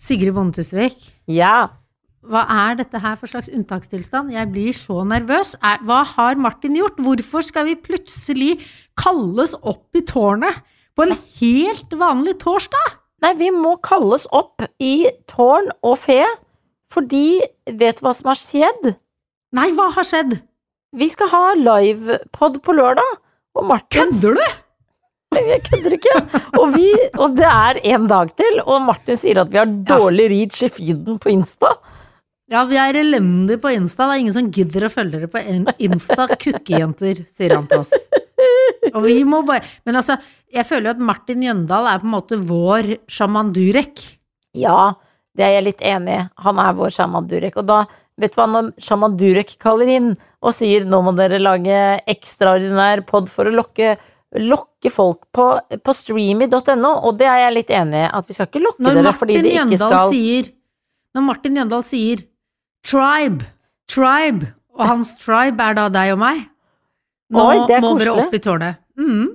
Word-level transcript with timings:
Sigrid 0.00 0.32
Bonde 0.36 0.56
Tusvik, 0.56 0.96
Ja. 1.28 1.68
hva 2.24 2.42
er 2.48 2.78
dette 2.80 3.00
her 3.02 3.16
for 3.20 3.28
slags 3.28 3.50
unntakstilstand? 3.52 4.32
Jeg 4.32 4.48
blir 4.52 4.72
så 4.76 5.02
nervøs. 5.04 5.54
Er, 5.62 5.78
hva 5.84 6.02
har 6.14 6.36
Martin 6.40 6.74
gjort? 6.78 6.96
Hvorfor 7.00 7.44
skal 7.44 7.66
vi 7.68 7.74
plutselig 7.76 8.54
kalles 8.96 9.54
opp 9.60 9.96
i 9.96 10.00
tårnet 10.08 10.62
på 10.96 11.04
en 11.06 11.16
helt 11.40 11.92
vanlig 12.00 12.38
torsdag? 12.40 12.96
Nei, 13.20 13.34
vi 13.36 13.50
må 13.52 13.74
kalles 13.84 14.24
opp 14.32 14.64
i 14.80 15.10
tårn 15.28 15.68
og 15.84 15.98
fe, 16.00 16.22
fordi 16.92 17.40
vet 17.68 18.00
du 18.00 18.06
hva 18.06 18.14
som 18.16 18.32
har 18.32 18.40
skjedd? 18.40 18.94
Nei, 19.52 19.68
hva 19.76 19.90
har 19.92 20.06
skjedd? 20.08 20.38
Vi 20.96 21.08
skal 21.12 21.28
ha 21.30 21.42
livepod 21.58 22.62
på 22.64 22.72
lørdag, 22.74 23.18
og 23.54 23.66
Martins 23.68 24.22
Kødder 24.22 24.40
du? 24.40 24.59
Jeg 25.30 25.62
kødder 25.68 25.94
ikke. 25.94 26.16
Og, 26.58 26.72
vi, 26.74 26.88
og 27.18 27.36
det 27.38 27.46
er 27.46 27.80
en 27.94 28.06
dag 28.10 28.32
til, 28.38 28.60
og 28.64 28.82
Martin 28.88 29.18
sier 29.18 29.42
at 29.42 29.50
vi 29.52 29.60
har 29.60 29.70
dårlig 29.88 30.26
reach 30.32 30.64
i 30.66 30.70
feeden 30.72 31.20
på 31.22 31.30
Insta. 31.32 31.70
Ja, 32.50 32.64
vi 32.66 32.78
er 32.82 32.98
elendige 32.98 33.60
på 33.62 33.70
Insta. 33.70 34.08
Det 34.08 34.16
er 34.16 34.24
ingen 34.24 34.34
som 34.34 34.50
gidder 34.50 34.88
å 34.88 34.90
følge 34.90 35.20
dere 35.20 35.30
på 35.30 35.42
Insta. 35.86 36.26
Kukkejenter, 36.34 37.22
sier 37.30 37.54
han 37.54 37.68
til 37.70 37.84
oss. 37.84 37.94
Og 38.90 39.04
vi 39.04 39.20
må 39.28 39.42
bare 39.46 39.62
Men 39.84 40.00
altså, 40.00 40.16
jeg 40.50 40.66
føler 40.66 40.88
jo 40.88 40.94
at 40.96 41.04
Martin 41.10 41.44
Jøndal 41.44 41.86
er 41.86 42.00
på 42.02 42.08
en 42.08 42.14
måte 42.16 42.38
vår 42.48 42.94
sjaman 43.12 43.52
Durek. 43.54 44.02
Ja, 44.58 44.96
det 45.36 45.46
er 45.46 45.58
jeg 45.58 45.66
litt 45.68 45.84
enig 45.86 46.16
i. 46.16 46.28
Han 46.42 46.58
er 46.58 46.78
vår 46.78 46.94
sjaman 46.96 47.28
Durek. 47.30 47.60
Og 47.60 47.68
da, 47.70 47.84
vet 48.18 48.34
du 48.34 48.40
hva, 48.40 48.48
når 48.50 48.72
sjaman 48.82 49.14
Durek 49.20 49.54
kaller 49.62 49.92
inn 49.94 50.10
og 50.42 50.56
sier 50.56 50.88
nå 50.88 51.04
må 51.06 51.14
dere 51.18 51.38
lage 51.38 51.78
ekstraordinær 52.10 53.04
pod 53.06 53.30
for 53.30 53.46
å 53.46 53.54
lokke, 53.60 53.94
lokke 54.38 54.90
folk 54.92 55.24
på, 55.34 55.46
på 55.82 55.94
streamy.no, 55.96 56.92
og 57.02 57.16
det 57.18 57.26
er 57.26 57.40
jeg 57.46 57.54
litt 57.56 57.72
enig 57.74 58.04
i, 58.04 58.10
at 58.14 58.28
vi 58.28 58.36
skal 58.36 58.46
ikke 58.46 58.62
lokke 58.62 58.84
Når 58.84 59.00
dere 59.00 59.12
fordi 59.16 59.38
det 59.40 59.50
ikke 59.50 59.56
Jøndal 59.56 59.80
skal 59.82 60.12
sier 60.14 60.50
Når 61.16 61.26
Martin 61.26 61.58
Jøndal 61.58 61.84
sier 61.88 62.22
tribe, 62.86 63.48
tribe, 63.90 64.52
og 64.78 64.86
hans 64.86 65.12
tribe 65.18 65.66
er 65.66 65.76
da 65.80 65.88
deg 65.92 66.14
og 66.14 66.22
meg 66.22 66.44
Nå 67.30 67.42
Oi, 67.42 67.58
må 67.82 67.92
dere 67.98 68.14
opp 68.24 68.32
i 68.34 68.40
tårnet. 68.42 68.80
Mm. 68.98 69.26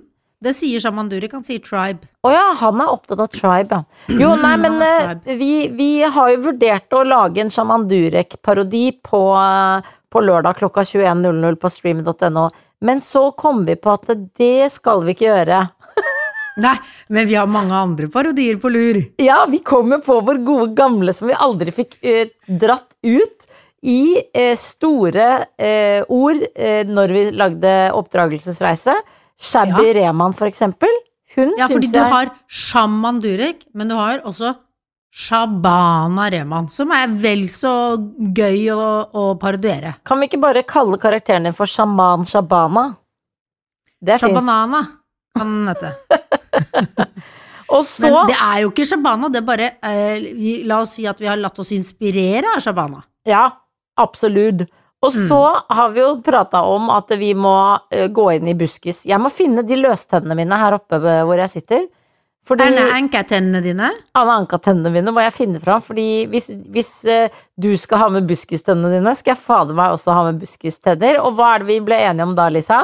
Det 0.44 0.52
sier 0.54 0.82
Shaman 0.84 1.08
Durek, 1.10 1.34
han 1.34 1.46
sier 1.46 1.62
tribe. 1.64 2.06
Å 2.26 2.32
ja, 2.34 2.46
han 2.60 2.82
er 2.84 2.92
opptatt 2.92 3.22
av 3.24 3.30
tribe, 3.32 3.80
ja. 3.80 4.18
Jo, 4.20 4.34
nei, 4.40 4.56
men 4.62 4.76
eh, 4.84 5.36
vi, 5.40 5.68
vi 5.74 5.90
har 6.04 6.34
jo 6.34 6.42
vurdert 6.50 6.94
å 6.94 7.06
lage 7.08 7.42
en 7.42 7.54
Shaman 7.54 7.88
Durek-parodi 7.90 8.90
på, 9.06 9.22
eh, 9.40 9.96
på 10.12 10.24
lørdag 10.26 10.60
klokka 10.60 10.84
21.00 10.86 11.58
på 11.62 11.72
stream.no, 11.72 12.50
men 12.86 13.02
så 13.02 13.30
kom 13.40 13.64
vi 13.66 13.78
på 13.80 13.96
at 13.96 14.12
det 14.38 14.70
skal 14.76 15.06
vi 15.08 15.16
ikke 15.16 15.30
gjøre. 15.30 15.64
Nei, 16.66 16.76
men 17.12 17.28
vi 17.32 17.40
har 17.40 17.50
mange 17.52 17.76
andre 17.76 18.12
parodier 18.12 18.60
på 18.62 18.72
lur. 18.72 19.02
Ja, 19.22 19.42
vi 19.50 19.64
kommer 19.66 20.04
på 20.04 20.20
vår 20.24 20.44
gode 20.46 20.72
gamle 20.78 21.16
som 21.16 21.32
vi 21.32 21.40
aldri 21.48 21.74
fikk 21.76 21.98
eh, 22.04 22.28
dratt 22.46 23.00
ut 23.08 23.48
i 23.86 24.18
eh, 24.34 24.56
store 24.58 25.46
eh, 25.58 26.02
ord 26.10 26.42
eh, 26.56 26.82
når 26.88 27.14
vi 27.14 27.26
lagde 27.38 27.76
oppdragelsesreise. 27.94 28.96
Shabby 29.42 29.94
Rehman, 29.98 30.34
for 30.34 30.48
eksempel. 30.48 30.92
Hun 31.36 31.52
Ja, 31.58 31.68
fordi 31.68 31.90
du 31.92 31.98
jeg 31.98 32.12
har 32.12 32.32
Shaman 32.48 33.20
Durek, 33.20 33.66
men 33.74 33.90
du 33.92 33.96
har 33.96 34.22
også 34.24 34.54
Shabana 35.16 36.28
Rehman, 36.32 36.68
som 36.72 36.92
er 36.92 37.08
vel 37.08 37.46
så 37.52 37.96
gøy 38.36 38.68
å, 38.74 38.88
å 39.16 39.24
parodiere. 39.40 39.96
Kan 40.08 40.20
vi 40.20 40.28
ikke 40.28 40.42
bare 40.44 40.64
kalle 40.68 41.00
karakteren 41.00 41.48
din 41.48 41.56
for 41.56 41.70
Shaman 41.72 42.28
Shabana? 42.28 42.90
Det 44.04 44.18
er. 44.18 44.26
Shabanana 44.26 44.82
kan 45.36 45.54
den 45.56 45.72
hete. 45.72 45.94
Og 47.76 47.82
så 47.88 48.06
Men 48.12 48.30
det 48.30 48.36
er 48.38 48.60
jo 48.62 48.72
ikke 48.74 48.86
Shabana, 48.88 49.30
det 49.32 49.40
er 49.42 49.48
bare 49.48 49.70
eh, 49.82 50.28
vi, 50.38 50.52
La 50.68 50.82
oss 50.84 50.98
si 51.00 51.08
at 51.10 51.20
vi 51.22 51.28
har 51.32 51.40
latt 51.40 51.58
oss 51.64 51.72
inspirere 51.76 52.52
av 52.54 52.62
Shabana. 52.64 53.02
Ja, 53.26 53.48
absolutt. 53.98 54.68
Og 55.04 55.12
Mm. 55.14 55.28
så 55.28 55.42
har 55.70 55.90
vi 55.94 56.00
jo 56.00 56.22
prata 56.22 56.62
om 56.64 56.90
at 56.90 57.10
vi 57.20 57.34
må 57.34 57.80
eh, 57.92 58.08
gå 58.08 58.30
inn 58.36 58.48
i 58.48 58.56
buskis. 58.56 59.04
Jeg 59.06 59.20
må 59.22 59.30
finne 59.30 59.62
de 59.66 59.76
løstennene 59.76 60.36
mine 60.36 60.58
her 60.58 60.74
oppe 60.80 60.98
hvor 61.00 61.38
jeg 61.38 61.50
sitter. 61.50 61.86
Fordi 62.46 62.68
det 62.76 62.92
ankatennene 62.94 63.62
dine? 63.62 63.88
alle 64.14 64.34
ankatennene 64.40 64.92
mine 64.94 65.12
må 65.12 65.22
jeg 65.26 65.34
finne 65.34 65.60
fram. 65.62 65.82
Fordi 65.82 66.26
hvis, 66.30 66.52
hvis 66.70 66.92
eh, 67.06 67.30
du 67.58 67.72
skal 67.78 67.98
ha 68.04 68.10
med 68.10 68.28
buskistennene 68.30 69.00
dine, 69.00 69.16
skal 69.18 69.34
jeg 69.34 69.42
fader 69.44 69.74
meg 69.78 69.94
også 69.96 70.14
ha 70.14 70.24
med 70.30 70.40
buskistenner. 70.40 71.20
Og 71.22 71.34
hva 71.38 71.56
er 71.56 71.60
det 71.66 71.68
vi 71.74 71.80
ble 71.86 71.98
enige 72.06 72.28
om 72.30 72.36
da, 72.38 72.48
Lisa? 72.54 72.84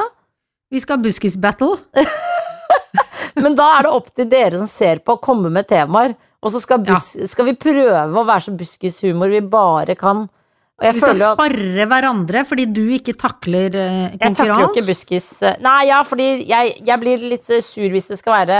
Vi 0.70 0.80
skal 0.82 0.98
ha 0.98 1.02
buskis-battle. 1.04 1.76
Men 3.42 3.54
da 3.58 3.68
er 3.78 3.86
det 3.86 3.94
opp 3.94 4.10
til 4.14 4.28
dere 4.30 4.58
som 4.58 4.68
ser 4.70 5.00
på, 5.02 5.14
å 5.16 5.22
komme 5.22 5.50
med 5.52 5.68
temaer. 5.70 6.14
Og 6.42 6.50
så 6.50 6.58
skal, 6.62 6.82
bus 6.82 7.12
skal 7.30 7.46
vi 7.46 7.54
prøve 7.54 8.18
å 8.18 8.26
være 8.26 8.48
så 8.48 8.54
buskishumor 8.58 9.30
vi 9.30 9.40
bare 9.46 9.94
kan. 9.98 10.26
Vi 10.80 10.92
skal 10.98 11.18
sparre 11.20 11.84
hverandre 11.86 12.42
fordi 12.48 12.64
du 12.74 12.82
ikke 12.96 13.14
takler 13.18 13.74
eh, 13.76 14.14
Jeg 14.16 14.34
takler 14.38 14.64
jo 14.64 14.70
ikke 14.72 14.86
buskis 14.88 15.26
Nei, 15.62 15.82
ja, 15.90 16.00
fordi 16.06 16.30
jeg, 16.48 16.72
jeg 16.82 17.02
blir 17.02 17.26
litt 17.34 17.50
eh, 17.52 17.62
sur 17.62 17.86
hvis 17.92 18.08
det 18.10 18.18
skal 18.18 18.40
være 18.40 18.58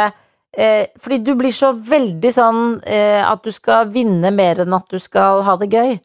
eh, 0.55 0.93
Fordi 1.01 1.19
du 1.25 1.33
blir 1.41 1.55
så 1.57 1.73
veldig 1.75 2.33
sånn 2.37 2.63
eh, 2.85 3.23
at 3.27 3.43
du 3.43 3.51
skal 3.55 3.91
vinne 3.91 4.31
mer 4.35 4.63
enn 4.63 4.77
at 4.77 4.93
du 4.93 5.01
skal 5.03 5.43
ha 5.47 5.57
det 5.59 5.73
gøy. 5.73 5.97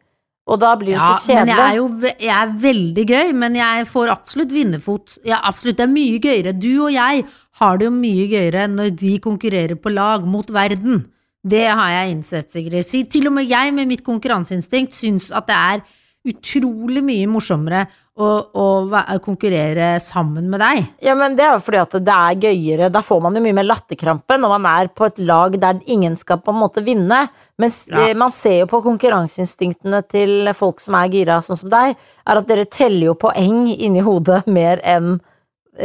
Og 0.47 0.61
da 0.63 0.71
blir 0.79 0.95
det 0.95 1.01
Ja, 1.01 1.11
så 1.19 1.35
men 1.35 1.51
jeg 1.51 1.59
er 1.59 1.75
jo 1.75 1.87
jeg 2.07 2.31
er 2.31 2.55
veldig 2.61 3.05
gøy, 3.11 3.33
men 3.35 3.57
jeg 3.59 3.87
får 3.89 4.13
absolutt 4.13 4.53
vinnerfot. 4.55 5.17
Ja, 5.27 5.41
absolutt, 5.43 5.77
det 5.81 5.85
er 5.85 5.91
mye 5.91 6.21
gøyere. 6.23 6.55
Du 6.55 6.71
og 6.85 6.93
jeg 6.95 7.25
har 7.59 7.77
det 7.77 7.89
jo 7.89 7.93
mye 7.93 8.27
gøyere 8.31 8.67
når 8.71 8.93
vi 9.01 9.17
konkurrerer 9.23 9.75
på 9.75 9.91
lag 9.91 10.23
mot 10.23 10.47
verden. 10.55 11.03
Det 11.47 11.65
har 11.67 11.93
jeg 11.93 12.15
innsett, 12.15 12.49
Sigrid. 12.51 12.85
Si, 12.87 13.05
til 13.11 13.29
og 13.29 13.37
med 13.37 13.47
jeg 13.47 13.73
med 13.75 13.87
mitt 13.89 14.03
konkurranseinstinkt 14.05 14.95
syns 14.97 15.29
at 15.31 15.47
det 15.47 15.55
er 15.57 15.85
utrolig 16.27 17.03
mye 17.07 17.27
morsommere 17.31 17.85
å, 18.17 18.27
å 18.57 19.17
konkurrere 19.23 19.91
sammen 20.01 20.47
med 20.49 20.59
deg. 20.63 20.87
Ja, 21.05 21.13
men 21.15 21.35
det 21.37 21.45
er 21.45 21.53
jo 21.53 21.61
fordi 21.63 21.79
at 21.83 21.93
det 22.01 22.15
er 22.15 22.39
gøyere. 22.47 22.89
Da 22.93 23.03
får 23.05 23.21
man 23.23 23.37
jo 23.37 23.43
mye 23.45 23.55
mer 23.55 23.67
latterkrampe 23.67 24.39
når 24.41 24.53
man 24.55 24.67
er 24.71 24.89
på 24.97 25.05
et 25.07 25.21
lag 25.21 25.55
der 25.61 25.79
ingen 25.85 26.17
skal 26.19 26.41
på 26.41 26.51
en 26.53 26.59
måte 26.63 26.83
vinne. 26.85 27.21
Men 27.61 27.71
Ja. 27.93 28.09
man 28.17 28.33
ser 28.33 28.63
jo 28.63 28.67
på 28.73 28.81
konkurranseinstinktene 28.89 30.01
til 30.09 30.51
folk 30.57 30.81
som 30.83 30.97
er 30.99 31.13
gira, 31.13 31.39
sånn 31.45 31.61
som 31.61 31.69
deg, 31.69 31.95
er 32.27 32.41
at 32.41 32.47
dere 32.49 32.65
teller 32.65 33.11
jo 33.11 33.13
poeng 33.13 33.67
inni 33.77 34.01
hodet 34.01 34.47
mer 34.47 34.81
enn 34.83 35.19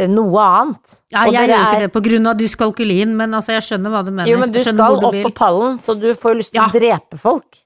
noe 0.08 0.40
annet. 0.42 0.94
Ja, 1.12 1.24
jeg 1.26 1.48
gjør 1.48 1.58
ikke 1.58 1.74
er- 1.76 1.80
det 1.86 1.92
på 1.92 2.02
grunn 2.02 2.26
av 2.26 2.36
dyskalkulien, 2.38 3.16
men 3.16 3.30
altså, 3.34 3.52
jeg 3.58 3.62
skjønner 3.68 3.90
hva 3.90 4.04
du 4.04 4.10
mener. 4.10 4.30
Jo, 4.30 4.38
men 4.38 4.52
du 4.52 4.58
skal 4.58 4.76
du 4.76 4.82
opp 5.06 5.14
på 5.14 5.34
pallen, 5.34 5.78
så 5.78 5.98
du 6.00 6.08
får 6.14 6.36
lyst 6.38 6.52
til 6.52 6.60
Ja. 6.62 6.68
å 6.68 6.72
drepe 6.72 7.18
folk. 7.18 7.58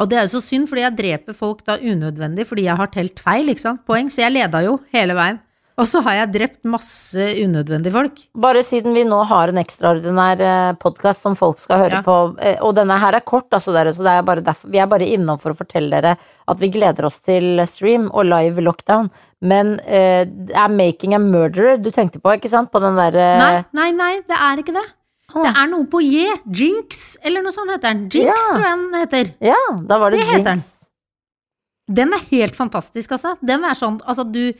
Og 0.00 0.08
det 0.10 0.18
er 0.18 0.26
jo 0.26 0.40
så 0.40 0.42
synd, 0.42 0.68
fordi 0.68 0.80
jeg 0.82 0.96
dreper 0.96 1.34
folk 1.34 1.64
da 1.64 1.76
unødvendig, 1.78 2.46
fordi 2.46 2.64
jeg 2.64 2.76
har 2.76 2.86
telt 2.88 3.20
feil, 3.20 3.46
ikke 3.46 3.60
sant, 3.60 3.86
poeng, 3.86 4.06
så 4.10 4.22
jeg 4.26 4.32
leda 4.32 4.62
jo 4.64 4.80
hele 4.92 5.14
veien. 5.14 5.38
Og 5.74 5.88
så 5.90 5.98
har 6.06 6.14
jeg 6.20 6.30
drept 6.36 6.66
masse 6.70 7.18
unødvendige 7.42 7.90
folk. 7.96 8.20
Bare 8.38 8.60
siden 8.62 8.94
vi 8.94 9.02
nå 9.08 9.16
har 9.26 9.50
en 9.50 9.58
ekstraordinær 9.58 10.76
podkast 10.78 11.24
som 11.26 11.34
folk 11.34 11.58
skal 11.58 11.80
høre 11.82 11.96
Ja. 11.98 12.02
på, 12.06 12.36
eh, 12.38 12.58
og 12.62 12.76
denne 12.76 12.94
her 13.00 13.12
er 13.18 13.24
kort, 13.26 13.50
altså 13.50 13.72
dere, 13.74 13.90
så 13.92 14.06
er 14.06 14.22
derfor, 14.40 14.70
vi 14.70 14.78
er 14.78 14.86
bare 14.86 15.00
innom 15.08 15.40
for 15.40 15.50
å 15.50 15.56
fortelle 15.58 15.90
dere 15.90 16.16
at 16.46 16.60
vi 16.60 16.68
gleder 16.70 17.04
oss 17.04 17.18
til 17.20 17.58
stream 17.66 18.06
og 18.14 18.24
live 18.26 18.62
lockdown. 18.62 19.10
Men 19.42 19.80
eh, 19.80 20.24
det 20.26 20.54
er 20.54 20.68
Making 20.68 21.14
a 21.14 21.18
Murderer 21.18 21.82
du 21.82 21.90
tenkte 21.90 22.20
på, 22.22 22.30
ikke 22.38 22.48
sant? 22.48 22.70
På 22.70 22.78
den 22.80 22.94
derre 22.94 23.26
Nei, 23.38 23.64
nei, 23.74 23.90
nei, 23.92 24.20
det 24.28 24.38
er 24.38 24.56
ikke 24.62 24.74
det. 24.78 24.86
Det 25.34 25.50
er 25.56 25.66
noe 25.66 25.86
på 25.90 25.98
J. 26.00 26.38
Jinx, 26.54 27.16
eller 27.24 27.42
noe 27.42 27.50
sånt 27.50 27.70
heter 27.74 27.90
den. 27.90 28.04
Jinx, 28.14 28.30
Ja. 28.30 28.54
tror 28.54 28.62
jeg 28.62 28.78
den 28.78 29.00
heter. 29.00 29.34
Ja, 29.42 29.58
da 29.82 29.98
var 29.98 30.10
det, 30.14 30.20
Det 30.20 30.28
Jinx. 30.28 30.44
den. 30.46 31.94
Den 31.96 32.12
er 32.14 32.22
helt 32.30 32.54
fantastisk, 32.54 33.10
altså. 33.10 33.36
Den 33.44 33.64
er 33.64 33.74
sånn, 33.74 33.98
altså 34.06 34.22
du, 34.30 34.52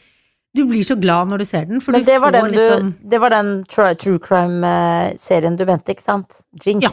du 0.55 0.65
blir 0.71 0.85
så 0.87 0.95
glad 1.01 1.29
når 1.33 1.39
du 1.39 1.45
ser 1.49 1.65
den, 1.67 1.81
Men 1.89 2.05
det 2.07 2.19
var 2.23 2.31
den, 2.33 2.45
du, 2.53 2.59
liksom 2.59 2.95
det 3.11 3.19
var 3.21 3.31
den 3.35 3.65
tru- 3.65 3.95
true 3.99 4.19
crime-serien 4.23 5.57
du 5.59 5.65
mente, 5.67 5.93
ikke 5.97 6.03
sant? 6.05 6.43
Jinx. 6.65 6.85
Ja. 6.85 6.91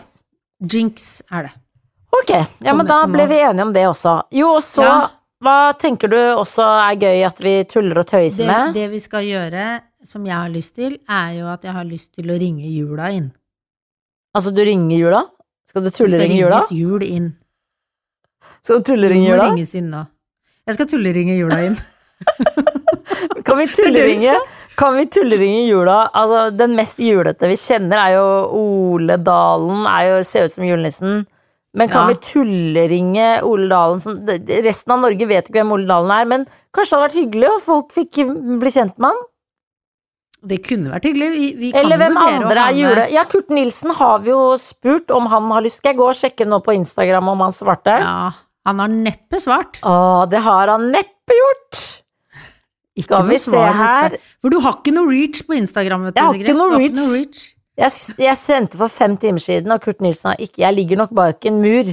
Jinx 0.73 1.21
er 1.31 1.43
det. 1.49 1.51
Ok, 2.11 2.31
ja, 2.65 2.73
men 2.75 2.85
da 2.85 3.05
ble 3.07 3.25
vi 3.29 3.37
enige 3.39 3.63
om 3.63 3.73
det 3.73 3.85
også. 3.87 4.17
Jo, 4.35 4.55
og 4.57 4.63
så 4.65 4.83
Ja. 4.85 5.09
Hva 5.41 5.73
tenker 5.73 6.05
du 6.11 6.17
også 6.37 6.61
er 6.61 6.95
gøy 7.01 7.23
at 7.25 7.39
vi 7.41 7.63
tuller 7.65 7.97
og 7.97 8.05
tøyser 8.05 8.45
med? 8.45 8.73
det 8.75 8.83
vi 8.91 8.99
skal 9.01 9.23
gjøre, 9.25 9.81
som 10.05 10.23
jeg 10.25 10.35
har 10.37 10.49
lyst 10.53 10.75
til, 10.75 10.99
er 11.09 11.31
jo 11.39 11.47
at 11.49 11.63
jeg 11.65 11.73
har 11.73 11.83
lyst 11.83 12.11
til 12.13 12.29
å 12.29 12.35
ringe 12.37 12.67
jula 12.69 13.07
inn. 13.09 13.31
Altså, 14.37 14.51
du 14.53 14.61
ringer 14.61 14.97
jula? 14.99 15.23
Skal 15.65 15.81
du 15.81 15.89
Det 15.89 15.95
skal 15.95 16.07
tulleringe 16.11 16.37
jula? 16.37 16.59
ringes 16.59 16.71
jul 16.77 17.01
inn. 17.07 17.31
Skal 18.61 18.75
du 18.75 18.83
Det 18.83 18.91
tulleringe 18.93 19.29
må 19.31 19.33
jula? 19.33 19.49
ringes 19.49 19.73
inn 19.75 19.89
nå. 19.89 20.03
Jeg 20.67 20.75
skal 20.77 20.87
tulleringe 20.93 21.37
jula 21.39 21.57
inn. 21.65 21.77
Kan 23.45 23.57
vi 23.59 23.63
er 23.69 23.75
tulleringe? 23.77 24.35
Kan 24.79 24.95
vi 24.97 25.05
tulleringe 25.11 25.65
jula? 25.67 25.99
Altså, 26.15 26.45
den 26.57 26.75
mest 26.77 26.99
julete 27.03 27.49
vi 27.51 27.57
kjenner, 27.59 27.97
er 28.07 28.15
jo 28.17 28.27
Ole 28.61 29.17
Dalen. 29.21 29.85
Er 29.91 30.07
jo, 30.09 30.21
ser 30.27 30.47
ut 30.47 30.55
som 30.55 30.63
julenissen. 30.65 31.25
Men 31.77 31.87
kan 31.87 32.07
Ja. 32.09 32.13
vi 32.13 32.19
tulleringe 32.27 33.27
Ole 33.47 33.67
Dalen? 33.71 33.99
Det- 34.27 34.61
resten 34.65 34.91
av 34.95 34.99
Norge 35.05 35.27
vet 35.27 35.47
ikke 35.49 35.61
hvem 35.61 35.71
Ole 35.77 35.87
Dalen 35.87 36.11
er, 36.11 36.25
men 36.25 36.45
kanskje 36.73 36.89
det 36.89 36.97
hadde 36.99 37.07
vært 37.09 37.19
hyggelig 37.21 37.51
om 37.53 37.59
folk 37.67 37.91
fikk 37.95 38.23
bli 38.59 38.69
kjent 38.71 38.97
med 38.97 39.11
han? 39.13 39.21
Det 40.43 40.57
kunne 40.65 40.89
vært 40.89 41.03
hyggelig. 41.05 41.29
Vi, 41.35 41.47
vi 41.59 41.71
kan 41.71 41.85
Eller 41.85 41.97
hvem 42.01 42.17
andre 42.17 42.61
er 42.71 42.73
jule... 42.73 43.03
Ja, 43.13 43.23
Kurt 43.29 43.51
Nilsen 43.53 43.91
har 43.93 44.19
vi 44.25 44.31
jo 44.31 44.55
spurt 44.57 45.11
om 45.13 45.27
han 45.29 45.51
har 45.53 45.61
lyst. 45.61 45.77
Skal 45.83 45.91
jeg 45.93 45.99
gå 45.99 46.07
og 46.09 46.17
sjekke 46.17 46.47
nå 46.49 46.57
på 46.65 46.73
Instagram 46.73 47.29
om 47.29 47.43
han 47.45 47.51
svarte? 47.53 47.93
Ja, 48.01 48.31
han 48.65 48.79
har 48.81 48.87
neppe 48.89 49.37
svart. 49.39 49.77
Å, 49.85 50.25
det 50.31 50.41
har 50.41 50.67
han 50.73 50.89
neppe 50.91 51.37
gjort! 51.37 52.00
Ikke 52.97 53.03
Skal 53.07 53.27
vi 53.29 53.37
se 53.39 53.51
her. 53.79 54.09
For 54.43 54.49
du 54.51 54.59
har 54.59 54.73
ikke 54.81 54.91
noe 54.95 55.07
reach 55.07 55.45
på 55.47 55.53
Instagram, 55.55 56.01
vet 56.09 56.15
du, 56.15 56.19
Jeg 56.19 56.25
har 56.27 56.33
ikke 56.41 56.53
noe 56.57 56.69
reach. 56.77 56.91
Ikke 56.91 57.01
reach. 57.15 57.17
reach. 57.17 57.55
Jeg, 57.81 57.91
jeg 58.25 58.37
sendte 58.37 58.77
for 58.77 58.87
fem 58.91 59.15
timer 59.17 59.39
siden, 59.39 59.71
og 59.71 59.79
Kurt 59.81 60.01
Nilsen 60.03 60.29
har 60.33 60.37
ikke 60.43 60.61
Jeg 60.65 60.73
ligger 60.75 60.97
nok 60.99 61.09
bak 61.15 61.45
en 61.47 61.61
mur. 61.63 61.85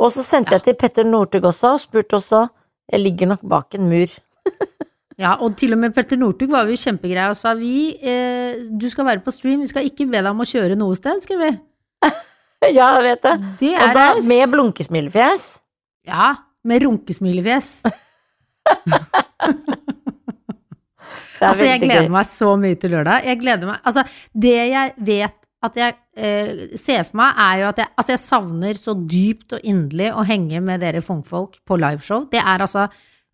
Og 0.00 0.08
så 0.14 0.22
sendte 0.24 0.52
jeg 0.56 0.62
til 0.68 0.74
Petter 0.80 1.04
Northug 1.04 1.44
også, 1.50 1.68
og 1.74 1.80
spurte 1.82 2.14
også 2.16 2.44
Jeg 2.92 3.00
ligger 3.00 3.26
nok 3.34 3.42
bak 3.48 3.74
en 3.74 3.88
mur. 3.90 4.08
Ja, 5.20 5.34
og 5.44 5.52
til 5.60 5.74
og 5.74 5.78
med 5.82 5.92
Petter 5.92 6.16
Northug 6.16 6.48
var 6.48 6.64
jo 6.64 6.72
kjempegreie 6.80 7.28
og 7.28 7.36
sa 7.36 7.50
vi, 7.58 7.90
eh, 8.00 8.56
du 8.72 8.86
skal 8.88 9.04
være 9.04 9.20
på 9.20 9.28
stream, 9.34 9.60
vi 9.60 9.66
skal 9.68 9.84
ikke 9.84 10.06
be 10.08 10.16
deg 10.16 10.30
om 10.30 10.40
å 10.40 10.46
kjøre 10.48 10.78
noe 10.80 10.96
sted, 10.96 11.20
skrev 11.26 11.42
vi. 11.44 11.50
Ja, 12.60 12.86
jeg 12.96 13.02
vet 13.04 13.22
det. 13.26 13.34
Det 13.60 13.70
Og 13.76 13.92
da 13.96 14.06
røst. 14.14 14.28
med 14.28 14.50
blunkesmilefjes. 14.52 15.44
Ja, 16.08 16.30
med 16.64 16.82
runkesmilefjes. 16.86 17.68
Altså, 21.40 21.66
jeg 21.66 21.82
gleder 21.82 22.08
gøy. 22.08 22.14
meg 22.14 22.26
så 22.28 22.54
mye 22.60 22.78
til 22.80 22.94
lørdag. 22.94 23.28
Jeg 23.30 23.40
gleder 23.40 23.70
meg 23.70 23.86
Altså, 23.88 24.04
det 24.46 24.56
jeg 24.56 24.94
vet 25.10 25.36
at 25.60 25.76
jeg 25.76 25.96
eh, 26.16 26.60
ser 26.80 27.02
for 27.04 27.20
meg, 27.20 27.36
er 27.36 27.56
jo 27.60 27.66
at 27.68 27.80
jeg 27.82 27.88
Altså, 27.92 28.12
jeg 28.14 28.22
savner 28.22 28.78
så 28.80 28.94
dypt 28.96 29.56
og 29.58 29.66
inderlig 29.72 30.08
å 30.16 30.24
henge 30.28 30.62
med 30.64 30.80
dere 30.84 31.02
funkfolk 31.04 31.58
på 31.68 31.80
liveshow. 31.80 32.26
Det 32.32 32.40
er 32.40 32.64
altså 32.64 32.88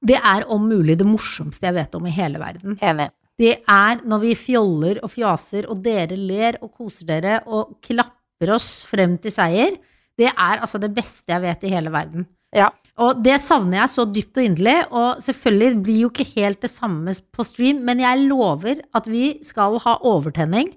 Det 0.07 0.19
er 0.19 0.45
om 0.53 0.67
mulig 0.69 0.99
det 1.01 1.07
morsomste 1.09 1.67
jeg 1.67 1.75
vet 1.79 1.95
om 1.97 2.07
i 2.07 2.15
hele 2.15 2.39
verden. 2.43 2.77
Enig. 2.85 3.09
Det 3.37 3.53
er 3.69 4.01
når 4.09 4.23
vi 4.23 4.35
fjoller 4.39 5.01
og 5.05 5.11
fjaser, 5.13 5.67
og 5.69 5.83
dere 5.85 6.17
ler 6.17 6.57
og 6.63 6.73
koser 6.77 7.09
dere 7.09 7.41
og 7.47 7.77
klapper 7.85 8.55
oss 8.55 8.85
frem 8.89 9.17
til 9.21 9.33
seier. 9.35 9.77
Det 10.17 10.31
er 10.31 10.63
altså 10.65 10.81
det 10.81 10.93
beste 10.97 11.33
jeg 11.33 11.45
vet 11.45 11.67
i 11.69 11.73
hele 11.73 11.93
verden. 11.93 12.27
Ja. 12.57 12.71
Og 12.97 13.19
det 13.21 13.37
savner 13.45 13.83
jeg 13.83 13.93
så 13.93 14.07
dypt 14.09 14.39
og 14.41 14.47
inderlig, 14.47 14.77
og 14.89 15.19
selvfølgelig 15.21 15.83
blir 15.85 15.99
jo 16.07 16.09
ikke 16.13 16.25
helt 16.39 16.63
det 16.65 16.71
samme 16.73 17.13
på 17.37 17.45
stream, 17.45 17.83
men 17.85 18.01
jeg 18.01 18.23
lover 18.25 18.81
at 18.97 19.09
vi 19.11 19.39
skal 19.45 19.77
ha 19.85 19.99
overtenning. 20.09 20.71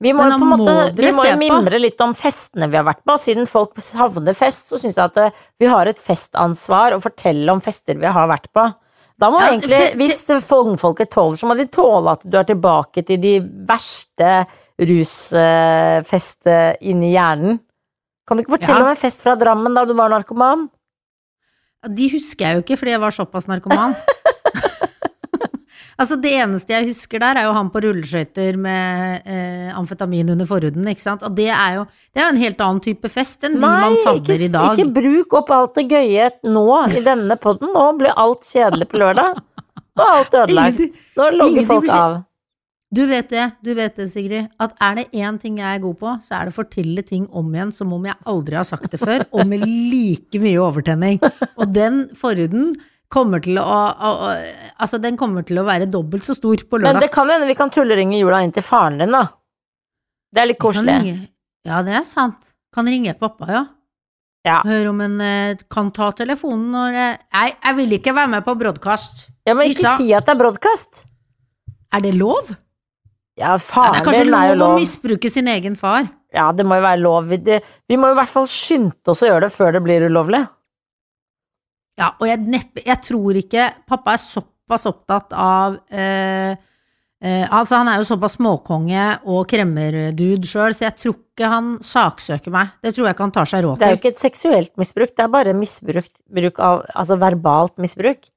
Vi 0.00 0.14
må 0.16 0.24
jo 0.24 0.38
på 0.40 0.46
en 0.46 0.52
måte 0.54 0.74
vi 0.96 1.10
må 1.12 1.26
jo 1.28 1.36
mimre 1.38 1.78
litt 1.78 2.00
om 2.00 2.14
festene 2.16 2.70
vi 2.72 2.78
har 2.78 2.86
vært 2.88 3.04
på. 3.06 3.18
Siden 3.20 3.46
folk 3.46 3.76
savner 3.84 4.34
fest, 4.34 4.70
så 4.72 4.80
syns 4.80 4.96
jeg 4.96 5.10
at 5.12 5.18
eh, 5.20 5.42
vi 5.60 5.68
har 5.68 5.86
et 5.90 6.00
festansvar 6.00 6.96
å 6.96 7.02
fortelle 7.04 7.52
om 7.52 7.60
fester 7.62 8.00
vi 8.00 8.08
har 8.08 8.30
vært 8.30 8.48
på. 8.56 8.64
Da 9.20 9.28
må 9.28 9.42
Ja, 9.42 9.50
egentlig, 9.52 9.92
Hvis 10.00 10.24
fongfolket 10.48 11.10
tåler, 11.12 11.36
så 11.36 11.46
må 11.46 11.54
de 11.58 11.68
tåle 11.68 12.16
at 12.16 12.24
du 12.24 12.38
er 12.40 12.48
tilbake 12.48 13.04
til 13.04 13.20
de 13.20 13.34
verste 13.68 14.46
rusfestene 14.80 16.76
inni 16.80 17.12
hjernen. 17.12 17.60
Kan 18.26 18.38
du 18.38 18.42
ikke 18.42 18.56
fortelle 18.56 18.80
Ja. 18.80 18.84
om 18.88 18.94
en 18.94 18.96
fest 18.96 19.22
fra 19.22 19.36
Drammen 19.36 19.74
da 19.74 19.84
du 19.84 19.92
var 19.94 20.08
narkoman? 20.08 20.70
De 21.88 22.10
husker 22.12 22.44
jeg 22.44 22.58
jo 22.58 22.64
ikke, 22.64 22.76
fordi 22.76 22.92
jeg 22.92 23.00
var 23.00 23.14
såpass 23.16 23.46
narkoman. 23.48 23.94
altså, 26.00 26.18
det 26.20 26.32
eneste 26.42 26.74
jeg 26.74 26.90
husker 26.90 27.22
der, 27.22 27.40
er 27.40 27.48
jo 27.48 27.54
han 27.56 27.70
på 27.72 27.80
rulleskøyter 27.86 28.58
med 28.60 29.24
eh, 29.24 29.70
amfetamin 29.78 30.34
under 30.34 30.48
forhuden, 30.48 30.88
ikke 30.92 31.06
sant. 31.06 31.24
Og 31.24 31.36
det 31.38 31.48
er 31.48 31.78
jo 31.78 31.86
det 32.12 32.20
er 32.20 32.26
jo 32.26 32.34
en 32.34 32.42
helt 32.44 32.64
annen 32.66 32.82
type 32.84 33.12
fest 33.12 33.48
enn 33.48 33.56
de 33.56 33.64
man 33.64 33.96
ikke, 33.96 34.04
savner 34.04 34.44
i 34.44 34.50
dag. 34.52 34.66
Nei, 34.68 34.72
ikke 34.76 34.96
bruk 35.00 35.38
opp 35.40 35.54
alt 35.56 35.80
det 35.80 35.86
gøye 35.88 36.30
nå 36.48 36.66
i 36.90 37.04
denne 37.06 37.40
podden. 37.40 37.72
Nå 37.76 37.86
blir 38.00 38.16
alt 38.26 38.44
kjedelig 38.44 38.90
på 38.92 39.00
lørdag. 39.00 39.40
Nå 39.96 40.04
er 40.04 40.18
alt 40.18 40.42
ødelagt. 40.44 41.00
Nå 41.16 41.30
logger 41.38 41.70
folk 41.72 41.94
av. 41.96 42.20
Du 42.90 43.04
vet 43.06 43.28
det, 43.30 43.44
du 43.62 43.70
vet 43.78 43.94
det, 44.00 44.08
Sigrid, 44.10 44.48
at 44.58 44.72
er 44.82 44.96
det 44.98 45.04
én 45.14 45.36
ting 45.38 45.60
jeg 45.60 45.76
er 45.78 45.82
god 45.82 45.98
på, 46.00 46.14
så 46.26 46.40
er 46.40 46.48
det 46.48 46.54
å 46.54 46.56
fortelle 46.56 47.04
ting 47.06 47.28
om 47.38 47.52
igjen 47.54 47.70
som 47.74 47.92
om 47.94 48.06
jeg 48.08 48.18
aldri 48.26 48.56
har 48.58 48.66
sagt 48.66 48.90
det 48.90 48.98
før, 48.98 49.22
og 49.30 49.44
med 49.46 49.62
like 49.62 50.40
mye 50.42 50.58
overtenning. 50.58 51.20
Og 51.54 51.70
den 51.70 52.08
forhuden 52.18 52.72
kommer 53.10 53.42
til 53.44 53.60
å, 53.62 53.66
å, 53.66 54.10
å 54.10 54.32
Altså, 54.82 54.98
den 55.02 55.18
kommer 55.20 55.46
til 55.46 55.60
å 55.62 55.66
være 55.68 55.86
dobbelt 55.90 56.26
så 56.26 56.34
stor 56.34 56.64
på 56.66 56.80
lørdag. 56.80 56.98
Men 56.98 57.04
det 57.04 57.10
kan 57.14 57.30
hende 57.30 57.46
vi 57.46 57.56
kan 57.58 57.70
tulleringe 57.70 58.18
jula 58.18 58.40
inn 58.42 58.54
til 58.56 58.64
faren 58.66 58.98
din, 59.02 59.14
da. 59.14 59.22
Det 60.34 60.42
er 60.42 60.48
litt 60.50 60.60
koselig. 60.62 61.14
Ja, 61.66 61.82
det 61.86 61.94
er 62.00 62.06
sant. 62.08 62.54
Kan 62.74 62.90
ringe 62.90 63.14
pappa, 63.18 63.46
ja. 63.50 63.62
Ja. 64.46 64.62
Høre 64.64 64.88
om 64.90 65.02
en 65.04 65.18
eh, 65.20 65.60
kan 65.70 65.90
ta 65.92 66.08
telefonen 66.16 66.70
når 66.72 66.94
Nei, 66.96 67.50
jeg 67.52 67.76
vil 67.76 67.94
ikke 67.98 68.14
være 68.16 68.32
med 68.38 68.46
på 68.46 68.54
broadcast. 68.56 69.26
Ja, 69.44 69.52
men 69.54 69.68
ikke 69.68 69.82
Lisa. 69.84 69.94
si 70.00 70.08
at 70.16 70.26
det 70.26 70.32
er 70.32 70.40
broadcast. 70.40 71.04
Er 71.92 72.02
det 72.06 72.14
lov? 72.16 72.50
Ja, 73.40 73.56
Ja, 73.56 73.90
det 73.90 74.00
er 74.00 74.06
kanskje 74.06 74.24
lov, 74.28 74.40
er 74.44 74.58
lov 74.60 74.74
å 74.74 74.80
misbruke 74.80 75.30
sin 75.32 75.48
egen 75.48 75.76
far. 75.80 76.10
Ja, 76.34 76.50
det 76.54 76.66
må 76.68 76.76
jo 76.78 76.84
være 76.84 77.00
lov. 77.02 77.30
Vi, 77.32 77.38
vi 77.88 77.98
må 77.98 78.10
jo 78.10 78.14
i 78.14 78.20
hvert 78.20 78.30
fall 78.30 78.48
skynde 78.50 79.12
oss 79.12 79.24
å 79.24 79.30
gjøre 79.30 79.48
det 79.48 79.54
før 79.54 79.74
det 79.74 79.82
blir 79.86 80.04
ulovlig. 80.06 80.44
Ja, 82.00 82.14
og 82.16 82.26
jeg, 82.28 82.40
neppe, 82.48 82.82
jeg 82.86 83.02
tror 83.04 83.36
ikke 83.36 83.66
Pappa 83.88 84.14
er 84.16 84.22
såpass 84.22 84.86
opptatt 84.88 85.34
av 85.36 85.76
eh, 85.92 86.54
eh, 86.54 87.44
Altså, 87.44 87.80
han 87.80 87.90
er 87.92 88.00
jo 88.00 88.06
såpass 88.08 88.38
småkonge 88.38 89.06
og 89.28 89.42
kremmerdude 89.50 90.48
sjøl, 90.48 90.76
så 90.76 90.86
jeg 90.86 90.96
tror 91.00 91.18
ikke 91.18 91.50
han 91.50 91.70
saksøker 91.84 92.54
meg. 92.54 92.72
Det 92.84 92.94
tror 92.96 93.08
jeg 93.08 93.16
ikke 93.16 93.26
han 93.26 93.36
tar 93.36 93.50
seg 93.52 93.64
råd 93.66 93.76
til. 93.76 93.82
Det 93.82 93.88
er 93.88 93.96
jo 93.96 94.00
ikke 94.00 94.14
et 94.14 94.22
seksuelt 94.22 94.72
misbruk, 94.80 95.12
det 95.16 95.26
er 95.26 95.32
bare 95.34 95.56
misbruk 95.56 96.62
av 96.64 96.84
Altså 96.94 97.18
verbalt 97.20 97.76
misbruk. 97.82 98.30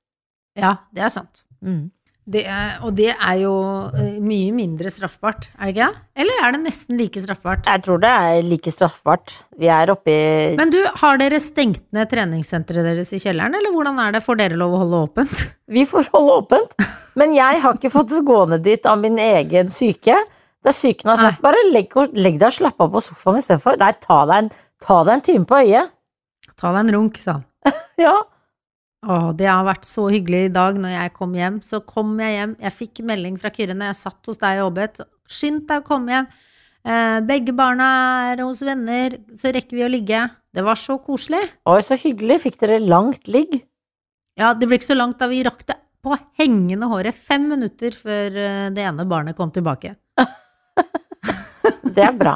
Ja, 0.59 0.75
det 0.93 1.05
er 1.07 1.13
sant. 1.13 1.45
Mm. 1.63 1.87
Det 2.23 2.45
er, 2.47 2.77
og 2.87 2.93
det 2.95 3.09
er 3.11 3.39
jo 3.41 3.53
eh, 3.99 4.13
mye 4.23 4.53
mindre 4.55 4.87
straffbart, 4.93 5.49
er 5.57 5.67
det 5.67 5.73
ikke? 5.73 5.89
Eller 6.23 6.45
er 6.45 6.53
det 6.55 6.61
nesten 6.63 6.95
like 6.95 7.19
straffbart? 7.19 7.67
Jeg 7.67 7.83
tror 7.83 7.99
det 7.99 8.11
er 8.15 8.45
like 8.47 8.71
straffbart. 8.71 9.33
Vi 9.59 9.67
er 9.67 9.91
oppe 9.91 10.13
i 10.13 10.53
Men 10.55 10.71
du, 10.71 10.79
har 11.01 11.19
dere 11.19 11.41
stengt 11.43 11.83
ned 11.95 12.07
treningssenteret 12.13 12.87
deres 12.87 13.11
i 13.11 13.19
kjelleren, 13.19 13.57
eller 13.59 13.75
hvordan 13.75 13.99
er 13.99 14.15
det? 14.15 14.23
Får 14.23 14.39
dere 14.39 14.59
lov 14.59 14.77
å 14.77 14.81
holde 14.85 15.03
åpent? 15.09 15.43
Vi 15.75 15.83
får 15.89 16.07
holde 16.15 16.39
åpent. 16.45 16.77
Men 17.19 17.35
jeg 17.35 17.59
har 17.63 17.75
ikke 17.75 17.91
fått 17.91 18.15
gå 18.23 18.39
ned 18.53 18.63
dit 18.63 18.87
av 18.87 19.03
min 19.03 19.19
egen 19.19 19.71
syke. 19.73 20.15
Der 20.63 20.75
syken 20.75 21.11
har 21.11 21.19
sagt 21.19 21.43
bare 21.43 21.59
legg, 21.73 21.91
legg 22.15 22.39
deg 22.39 22.47
og 22.47 22.55
slapp 22.55 22.79
av 22.83 22.93
på 22.93 23.03
sofaen 23.03 23.41
istedenfor. 23.41 23.75
Nei, 23.81 23.91
ta 23.99 24.23
deg, 24.29 24.45
en, 24.45 24.77
ta 24.79 25.01
deg 25.03 25.17
en 25.17 25.25
time 25.27 25.49
på 25.49 25.59
øyet. 25.59 25.91
Ta 26.55 26.71
deg 26.71 26.85
en 26.85 26.93
runk, 26.95 27.19
sa 27.19 27.41
han. 27.41 27.49
Ja. 27.99 28.15
Å, 29.03 29.33
det 29.35 29.49
har 29.49 29.65
vært 29.67 29.83
så 29.87 30.05
hyggelig 30.11 30.45
i 30.47 30.53
dag 30.55 30.77
når 30.79 30.95
jeg 30.95 31.13
kom 31.17 31.35
hjem. 31.35 31.59
Så 31.65 31.81
kom 31.87 32.15
jeg 32.23 32.37
hjem, 32.37 32.55
jeg 32.63 32.75
fikk 32.77 33.03
melding 33.09 33.37
fra 33.41 33.51
Kyrre 33.53 33.75
når 33.75 33.91
jeg 33.91 33.99
satt 33.99 34.31
hos 34.31 34.39
deg 34.39 34.61
og 34.61 34.69
jobbet. 34.69 35.03
Skynd 35.33 35.65
deg 35.67 35.83
å 35.83 35.87
komme 35.87 36.15
hjem. 36.15 36.29
Eh, 36.83 37.19
begge 37.27 37.55
barna 37.55 37.89
er 38.31 38.43
hos 38.43 38.63
venner, 38.67 39.17
så 39.39 39.51
rekker 39.55 39.79
vi 39.79 39.85
å 39.85 39.91
ligge. 39.91 40.23
Det 40.53 40.63
var 40.63 40.79
så 40.79 40.97
koselig. 41.03 41.43
Oi, 41.67 41.79
så 41.83 41.97
hyggelig. 41.99 42.41
Fikk 42.45 42.59
dere 42.63 42.79
langt 42.83 43.27
ligg? 43.31 43.61
Ja, 44.39 44.53
det 44.57 44.67
ble 44.69 44.79
ikke 44.79 44.91
så 44.91 44.99
langt 44.99 45.19
da 45.21 45.29
vi 45.31 45.43
rakk 45.45 45.65
det 45.67 45.77
på 46.03 46.15
hengende 46.39 46.89
håret 46.91 47.15
fem 47.15 47.45
minutter 47.47 47.95
før 47.95 48.35
eh, 48.35 48.69
det 48.75 48.87
ene 48.87 49.07
barnet 49.07 49.39
kom 49.39 49.51
tilbake. 49.55 49.95
Det 51.93 52.01
er 52.01 52.15
bra. 52.17 52.33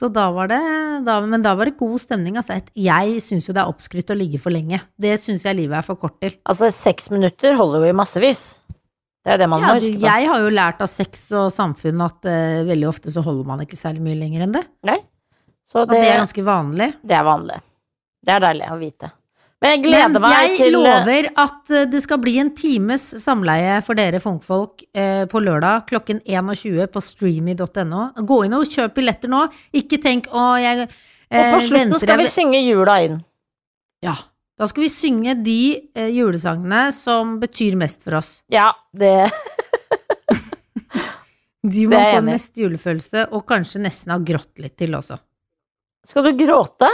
Så 0.00 0.08
da 0.08 0.30
var 0.32 0.48
det, 0.48 0.58
da, 1.04 1.18
men 1.28 1.42
da 1.44 1.52
var 1.58 1.68
det 1.68 1.74
god 1.76 2.00
stemning. 2.00 2.38
Altså. 2.40 2.56
Jeg 2.72 3.18
syns 3.20 3.50
jo 3.50 3.52
det 3.52 3.60
er 3.60 3.68
oppskrytt 3.68 4.12
å 4.14 4.16
ligge 4.16 4.40
for 4.40 4.54
lenge. 4.54 4.78
Det 4.96 5.12
syns 5.20 5.44
jeg 5.44 5.58
livet 5.58 5.76
er 5.76 5.84
for 5.84 6.00
kort 6.00 6.16
til. 6.22 6.32
Altså, 6.48 6.70
seks 6.72 7.10
minutter 7.12 7.58
holder 7.58 7.84
jo 7.84 7.92
i 7.92 7.96
massevis. 8.00 8.40
Det 9.20 9.34
er 9.34 9.42
det 9.42 9.50
man 9.52 9.60
Ja, 9.60 9.74
må 9.74 9.76
huske 9.76 9.98
på. 9.98 10.06
jeg 10.06 10.28
har 10.30 10.40
jo 10.40 10.52
lært 10.56 10.80
av 10.80 10.88
sex 10.88 11.26
og 11.36 11.50
samfunn 11.52 12.00
at 12.06 12.24
uh, 12.24 12.62
veldig 12.64 12.88
ofte 12.88 13.12
så 13.12 13.20
holder 13.26 13.44
man 13.50 13.60
ikke 13.66 13.76
særlig 13.76 14.00
mye 14.06 14.16
lenger 14.16 14.46
enn 14.46 14.54
det. 14.56 14.62
Nei. 14.88 14.96
Så 15.68 15.82
At 15.84 15.92
det, 15.92 16.00
det 16.00 16.14
er 16.14 16.22
ganske 16.22 16.44
vanlig. 16.48 16.88
det 17.04 17.18
er 17.18 17.26
vanlig. 17.28 17.58
Det 18.24 18.32
er 18.38 18.40
deilig 18.46 18.70
å 18.72 18.78
vite. 18.80 19.10
Men 19.60 19.74
jeg 19.74 19.80
Men 19.82 19.84
gleder 19.84 20.22
meg 20.24 20.36
jeg 20.38 20.56
til 20.56 20.72
lover 20.72 21.26
at 21.42 21.72
eh, 21.76 21.86
det 21.92 22.00
skal 22.00 22.20
bli 22.22 22.38
en 22.40 22.50
times 22.56 23.02
samleie 23.20 23.76
for 23.84 23.98
dere 23.98 24.20
funkfolk 24.22 24.86
eh, 24.96 25.26
på 25.28 25.42
lørdag 25.44 25.84
klokken 25.90 26.22
21 26.24 26.88
på 26.94 27.02
streamy.no. 27.04 28.06
Gå 28.24 28.38
inn 28.46 28.56
og 28.56 28.64
kjøp 28.64 28.96
billetter 28.96 29.32
nå. 29.32 29.44
Ikke 29.76 30.00
tenk 30.00 30.30
å, 30.32 30.54
jeg 30.60 30.86
Og 30.86 30.88
eh, 30.88 31.52
på 31.52 31.60
slutten 31.66 31.92
venter 31.92 32.06
skal 32.06 32.22
vi 32.22 32.28
synge 32.30 32.62
jula 32.64 32.96
inn. 33.04 33.20
Ja. 34.04 34.16
Da 34.60 34.66
skal 34.68 34.84
vi 34.84 34.90
synge 34.92 35.36
de 35.40 35.60
eh, 35.96 36.08
julesangene 36.12 36.86
som 36.92 37.36
betyr 37.40 37.76
mest 37.80 38.02
for 38.04 38.18
oss. 38.18 38.38
Ja, 38.52 38.70
det 38.96 39.28
De 41.60 41.84
man 41.84 42.06
får 42.14 42.24
mest 42.24 42.56
julefølelse, 42.56 43.26
og 43.36 43.44
kanskje 43.48 43.82
nesten 43.84 44.14
har 44.14 44.22
grått 44.24 44.60
litt 44.64 44.78
til 44.80 44.96
også. 44.96 45.18
Skal 46.08 46.24
du 46.30 46.32
gråte? 46.40 46.88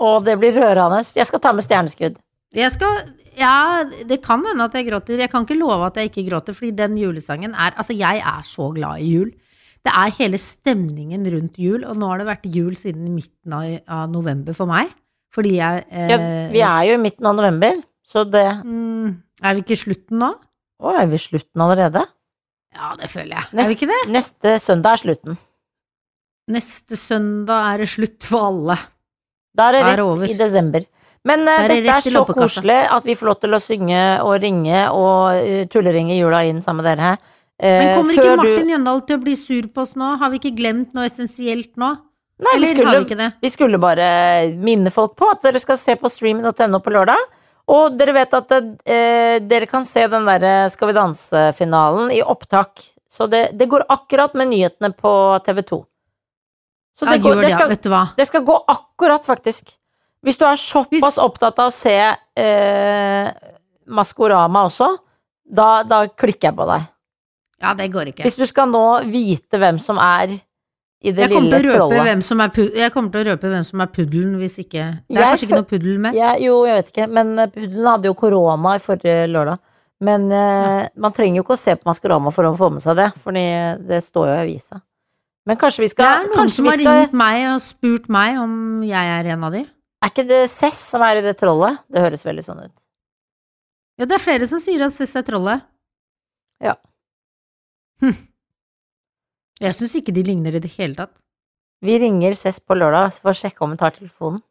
Å, 0.00 0.10
det 0.24 0.36
blir 0.40 0.56
rørende. 0.56 1.02
Jeg 1.16 1.28
skal 1.28 1.42
ta 1.44 1.52
med 1.56 1.66
stjerneskudd. 1.66 2.20
Jeg 2.56 2.72
skal 2.74 3.02
Ja, 3.38 3.84
det 3.86 4.18
kan 4.24 4.42
hende 4.44 4.64
at 4.66 4.74
jeg 4.74 4.88
gråter. 4.88 5.20
Jeg 5.20 5.30
kan 5.32 5.44
ikke 5.46 5.58
love 5.60 5.86
at 5.86 6.00
jeg 6.00 6.10
ikke 6.10 6.26
gråter, 6.28 6.56
fordi 6.56 6.72
den 6.76 6.96
julesangen 6.98 7.54
er 7.54 7.76
Altså, 7.78 7.94
jeg 7.96 8.20
er 8.24 8.42
så 8.48 8.70
glad 8.74 9.00
i 9.00 9.12
jul. 9.14 9.30
Det 9.80 9.92
er 9.96 10.16
hele 10.18 10.36
stemningen 10.40 11.24
rundt 11.32 11.56
jul, 11.60 11.84
og 11.88 11.96
nå 11.96 12.08
har 12.10 12.20
det 12.20 12.26
vært 12.28 12.48
jul 12.52 12.74
siden 12.76 13.14
midten 13.14 13.54
av, 13.56 13.78
av 13.88 14.10
november 14.12 14.56
for 14.56 14.68
meg. 14.68 14.90
Fordi 15.32 15.54
jeg 15.56 15.84
eh, 15.88 16.10
Ja, 16.10 16.18
vi 16.52 16.62
er 16.66 16.82
jo 16.90 16.96
i 16.98 17.00
midten 17.00 17.28
av 17.30 17.36
november, 17.38 17.78
så 18.04 18.26
det 18.28 18.44
mm, 18.64 19.10
Er 19.46 19.56
vi 19.56 19.62
ikke 19.62 19.76
i 19.76 19.84
slutten 19.84 20.20
nå? 20.20 20.32
Å, 20.80 20.96
er 21.00 21.06
vi 21.08 21.16
i 21.16 21.22
slutten 21.22 21.64
allerede? 21.64 22.02
Ja, 22.76 22.92
det 22.98 23.08
føler 23.12 23.36
jeg. 23.38 23.46
Er 23.54 23.68
vi 23.70 23.76
ikke 23.76 23.88
det? 23.90 24.00
Neste 24.12 24.56
søndag 24.62 24.96
er 24.98 25.02
slutten. 25.04 25.38
Neste 26.50 26.98
søndag 26.98 27.68
er 27.72 27.84
det 27.84 27.88
slutt 27.92 28.26
for 28.26 28.50
alle. 28.50 28.76
Da 29.56 29.68
er 29.68 29.78
det 29.78 29.84
rett 29.88 30.02
er 30.02 30.30
i 30.30 30.38
desember. 30.38 30.86
Men 31.26 31.42
uh, 31.44 31.56
det 31.68 31.82
dette 31.82 31.96
er 31.98 32.14
så 32.14 32.24
koselig 32.28 32.78
at 32.88 33.04
vi 33.04 33.16
får 33.18 33.28
lov 33.28 33.40
til 33.42 33.56
å 33.56 33.60
synge 33.60 34.04
og 34.24 34.38
ringe 34.40 34.86
og 34.94 35.40
uh, 35.40 35.64
tulleringe 35.72 36.16
jula 36.16 36.44
inn 36.48 36.62
sammen 36.64 36.84
med 36.84 36.94
dere. 36.94 37.16
Uh, 37.60 37.66
Men 37.66 37.90
kommer 37.98 38.16
ikke 38.16 38.36
Martin 38.40 38.70
du... 38.70 38.74
Jøndal 38.76 39.02
til 39.08 39.18
å 39.18 39.24
bli 39.26 39.34
sur 39.36 39.68
på 39.68 39.84
oss 39.84 39.98
nå? 40.00 40.14
Har 40.22 40.32
vi 40.32 40.40
ikke 40.40 40.54
glemt 40.56 40.96
noe 40.96 41.10
essensielt 41.10 41.74
nå? 41.80 41.92
Nei, 42.40 42.54
Eller 42.56 42.70
vi 42.70 42.72
skulle, 42.72 42.88
har 42.88 43.02
vi 43.02 43.04
ikke 43.04 43.18
det? 43.20 43.28
Vi 43.44 43.50
skulle 43.52 43.80
bare 43.82 44.06
minne 44.56 44.92
folk 44.94 45.12
på 45.18 45.28
at 45.28 45.44
dere 45.44 45.60
skal 45.60 45.76
se 45.76 45.96
på 46.00 46.08
stream.no 46.08 46.80
på 46.80 46.94
lørdag. 46.94 47.26
Og 47.70 47.98
dere 47.98 48.14
vet 48.16 48.32
at 48.34 48.48
det, 48.50 48.60
eh, 48.88 49.36
dere 49.44 49.68
kan 49.70 49.84
se 49.86 50.06
den 50.10 50.26
derre 50.26 50.70
Skal 50.72 50.90
vi 50.90 50.96
danse-finalen 50.96 52.10
i 52.16 52.22
opptak. 52.22 52.80
Så 53.10 53.26
det, 53.30 53.50
det 53.58 53.68
går 53.70 53.84
akkurat 53.90 54.34
med 54.38 54.52
nyhetene 54.52 54.92
på 54.96 55.12
TV2. 55.46 55.82
Så 56.96 57.06
det, 57.06 57.20
går, 57.22 57.40
det, 57.40 57.52
skal, 57.54 57.70
det, 57.70 58.06
det, 58.16 58.26
skal, 58.28 58.42
gå 58.44 58.56
akkurat, 58.68 59.24
faktisk. 59.24 59.70
Hvis 60.20 60.36
du 60.36 60.44
er 60.44 60.58
såpass 60.60 61.16
opptatt 61.22 61.60
av 61.62 61.70
å 61.70 61.74
se 61.74 61.96
eh, 61.96 63.30
Maskorama 63.90 64.66
også, 64.68 64.90
da, 65.50 65.70
da, 65.86 66.04
klikker 66.08 66.50
jeg 66.50 66.58
på 66.58 66.66
deg. 66.68 66.84
Ja, 67.60 67.72
det 67.76 67.88
går 67.92 68.12
ikke. 68.12 68.24
Hvis 68.26 68.38
du 68.40 68.44
skal 68.48 68.68
nå 68.70 68.84
vite 69.08 69.60
hvem 69.60 69.80
som 69.82 70.00
er 70.00 70.36
i 71.00 71.14
det 71.16 71.24
jeg 71.24 71.32
lille 71.32 71.62
trollet. 71.64 72.28
jeg 72.76 72.92
kommer 72.92 73.12
til 73.14 73.22
å 73.22 73.28
røpe 73.30 73.48
hvem 73.48 73.64
som 73.64 73.80
er 73.80 73.88
puddelen, 73.88 74.36
hvis 74.40 74.58
ikke 74.60 74.82
Det 75.08 75.16
er 75.16 75.22
jeg 75.22 75.30
kanskje 75.30 75.46
ikke 75.46 75.60
noe 75.62 75.68
puddel 75.70 75.96
med? 76.04 76.18
Jeg, 76.18 76.42
jo, 76.44 76.58
jeg 76.68 76.76
vet 76.76 76.92
ikke, 76.92 77.08
men 77.16 77.32
eh, 77.38 77.50
puddelen 77.54 77.88
hadde 77.88 78.10
jo 78.10 78.16
korona 78.20 78.76
i 78.76 78.82
forrige 78.84 79.24
lørdag. 79.32 79.62
Men 80.04 80.28
eh, 80.32 80.82
man 81.00 81.16
trenger 81.16 81.40
jo 81.40 81.46
ikke 81.46 81.56
å 81.56 81.60
se 81.60 81.76
på 81.76 81.88
Maskorama 81.88 82.32
for 82.32 82.48
å 82.48 82.52
få 82.56 82.68
med 82.74 82.84
seg 82.84 83.00
det, 83.00 83.08
for 83.20 83.36
det 83.36 84.02
står 84.04 84.28
jo 84.28 84.36
i 84.36 84.42
avisa. 84.44 84.82
Men 85.50 85.58
kanskje 85.58 85.82
vi 85.82 85.90
Det 85.98 86.06
er 86.06 86.28
noen 86.30 86.50
som 86.52 86.68
har 86.68 86.78
skal 86.78 87.00
ringt 87.00 87.14
meg 87.18 87.44
og 87.50 87.60
spurt 87.64 88.04
meg 88.12 88.36
om 88.38 88.52
jeg 88.86 89.14
er 89.16 89.32
en 89.34 89.46
av 89.48 89.56
de. 89.56 89.64
Er 90.00 90.12
ikke 90.12 90.24
det 90.28 90.44
Cess 90.52 90.78
som 90.92 91.02
er 91.02 91.18
i 91.18 91.24
det 91.24 91.34
trollet? 91.40 91.80
Det 91.90 92.04
høres 92.04 92.22
veldig 92.24 92.44
sånn 92.46 92.60
ut. 92.62 92.76
Ja, 93.98 94.06
det 94.06 94.14
er 94.16 94.22
flere 94.22 94.46
som 94.46 94.62
sier 94.62 94.84
at 94.86 94.94
Cess 94.94 95.16
er 95.18 95.24
trollet. 95.26 95.64
Ja. 96.62 96.76
Hm. 98.04 98.14
Jeg 99.60 99.76
syns 99.76 99.96
ikke 99.98 100.14
de 100.14 100.24
ligner 100.28 100.54
i 100.54 100.62
det 100.62 100.70
hele 100.76 100.94
tatt. 100.96 101.16
Vi 101.82 101.98
ringer 101.98 102.38
Cess 102.38 102.62
på 102.62 102.78
lørdag 102.78 103.10
for 103.18 103.32
å 103.32 103.36
sjekke 103.36 103.66
om 103.66 103.74
hun 103.74 103.80
tar 103.80 103.96
telefonen. 103.96 104.44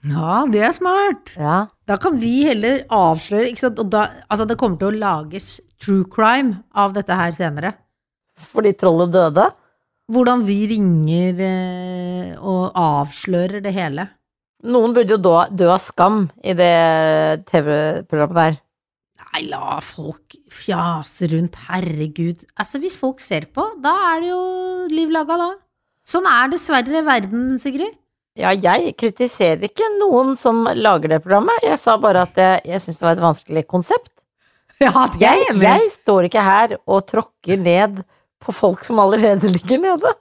Ja, 0.00 0.46
det 0.48 0.64
er 0.64 0.72
smart. 0.72 1.34
ja. 1.36 1.58
Da 1.84 1.98
kan 2.00 2.16
vi 2.22 2.46
heller 2.48 2.86
avsløre, 2.88 3.50
ikke 3.50 3.66
sant, 3.66 3.84
da, 3.92 4.06
altså 4.32 4.48
det 4.48 4.56
kommer 4.56 4.80
til 4.80 4.88
å 4.88 5.00
lages 5.02 5.52
true 5.76 6.08
crime 6.08 6.62
av 6.72 6.96
dette 6.96 7.12
her 7.20 7.36
senere. 7.36 7.74
Fordi 8.40 8.72
trollet 8.80 9.12
døde? 9.14 9.48
Hvordan 10.10 10.42
vi 10.48 10.56
ringer 10.72 11.38
eh, 11.46 12.32
og 12.40 12.72
avslører 12.74 13.60
det 13.62 13.72
hele. 13.76 14.08
Noen 14.66 14.92
burde 14.96 15.14
jo 15.14 15.20
dø, 15.22 15.36
dø 15.56 15.68
av 15.72 15.78
skam 15.80 16.24
i 16.44 16.52
det 16.58 16.72
TV-programmet 17.48 18.36
der. 18.40 18.58
Nei, 19.30 19.44
la 19.52 19.78
folk 19.84 20.34
fjase 20.50 21.28
rundt, 21.30 21.56
herregud. 21.70 22.42
Altså, 22.58 22.80
hvis 22.82 22.98
folk 22.98 23.22
ser 23.22 23.46
på, 23.54 23.64
da 23.80 23.92
er 24.10 24.24
det 24.24 24.32
jo 24.32 24.42
liv 24.90 25.12
laga, 25.14 25.36
da. 25.38 25.50
Sånn 26.10 26.26
er 26.26 26.50
dessverre 26.50 27.04
verden, 27.06 27.52
Sigrid. 27.62 27.94
Ja, 28.38 28.50
jeg 28.54 28.94
kritiserer 28.98 29.62
ikke 29.68 29.86
noen 30.00 30.34
som 30.38 30.64
lager 30.74 31.12
det 31.14 31.20
programmet. 31.24 31.62
Jeg 31.66 31.78
sa 31.82 31.96
bare 32.02 32.24
at 32.26 32.38
jeg, 32.40 32.60
jeg 32.72 32.82
syns 32.82 33.00
det 33.00 33.06
var 33.06 33.16
et 33.16 33.24
vanskelig 33.28 33.64
konsept. 33.70 34.12
Ja, 34.80 35.06
det 35.12 35.20
er 35.20 35.22
Jeg, 35.22 35.40
jeg 35.44 35.50
enig 35.54 35.62
i. 35.62 35.66
jeg 35.68 35.90
står 35.94 36.26
ikke 36.28 36.44
her 36.46 36.76
og 36.88 37.02
tråkker 37.10 37.58
ned 37.60 38.02
på 38.40 38.54
folk 38.56 38.84
som 38.86 38.98
allerede 39.02 39.50
ligger 39.52 39.80
nede. 39.82 40.14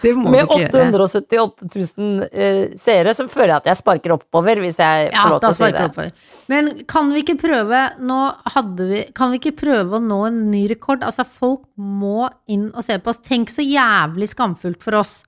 Det 0.00 0.14
må 0.16 0.30
Med 0.32 0.46
du 0.48 0.54
ikke 0.56 0.70
gjøre. 0.72 1.04
878 1.04 1.66
000 1.98 2.22
uh, 2.24 2.76
seere, 2.80 3.12
så 3.16 3.26
føler 3.28 3.50
jeg 3.52 3.60
at 3.60 3.66
jeg 3.68 3.78
sparker 3.82 4.14
oppover, 4.14 4.60
hvis 4.64 4.78
jeg 4.80 5.10
Ja, 5.12 5.26
får 5.26 5.34
lov 5.34 5.40
til 5.42 5.50
å 5.50 5.56
si 5.58 5.66
det. 5.74 5.82
oppover. 5.90 6.12
Men 6.52 6.70
kan 6.88 7.10
vi 7.12 7.20
ikke 7.20 7.36
prøve 7.42 7.80
Nå 8.08 8.16
hadde 8.54 8.86
vi 8.88 9.02
Kan 9.16 9.34
vi 9.34 9.40
ikke 9.42 9.52
prøve 9.60 9.98
å 9.98 10.00
nå 10.00 10.20
en 10.30 10.38
ny 10.52 10.62
rekord? 10.72 11.04
Altså, 11.04 11.26
folk 11.28 11.66
må 11.76 12.30
inn 12.48 12.70
og 12.72 12.86
se 12.86 12.96
på 12.96 13.12
oss. 13.12 13.20
Tenk 13.26 13.52
så 13.52 13.64
jævlig 13.66 14.30
skamfullt 14.32 14.80
for 14.84 14.96
oss 15.02 15.18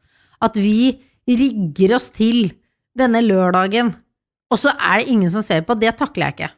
at 0.43 0.57
vi 0.59 0.95
rigger 1.29 1.93
oss 1.99 2.09
til 2.11 2.49
denne 2.99 3.21
lørdagen, 3.23 3.93
og 4.51 4.59
så 4.59 4.73
er 4.75 5.03
det 5.05 5.13
ingen 5.13 5.31
som 5.31 5.45
ser 5.45 5.61
på. 5.69 5.77
Det 5.79 5.93
takler 6.01 6.31
jeg 6.31 6.35
ikke. 6.35 6.49